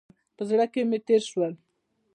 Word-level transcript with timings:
په 0.35 0.43
زړه 0.49 0.65
کې 0.73 0.81
مې 0.89 0.99
تېر 1.07 1.21
شول. 1.31 1.53